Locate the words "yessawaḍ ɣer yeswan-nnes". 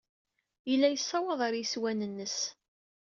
0.89-2.37